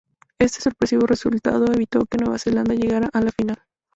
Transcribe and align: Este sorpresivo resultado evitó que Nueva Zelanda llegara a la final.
Este 0.39 0.61
sorpresivo 0.61 1.05
resultado 1.05 1.67
evitó 1.71 2.07
que 2.07 2.17
Nueva 2.17 2.39
Zelanda 2.39 2.73
llegara 2.73 3.11
a 3.13 3.21
la 3.21 3.31
final. 3.31 3.59